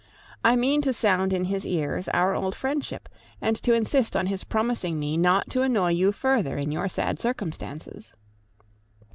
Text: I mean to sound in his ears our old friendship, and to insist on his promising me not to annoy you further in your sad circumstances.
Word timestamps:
I 0.43 0.55
mean 0.55 0.81
to 0.81 0.93
sound 0.93 1.31
in 1.31 1.45
his 1.45 1.63
ears 1.63 2.07
our 2.07 2.33
old 2.33 2.55
friendship, 2.55 3.07
and 3.39 3.55
to 3.61 3.73
insist 3.75 4.15
on 4.15 4.25
his 4.25 4.43
promising 4.43 4.97
me 4.97 5.15
not 5.15 5.51
to 5.51 5.61
annoy 5.61 5.91
you 5.91 6.11
further 6.11 6.57
in 6.57 6.71
your 6.71 6.87
sad 6.87 7.19
circumstances. 7.19 8.11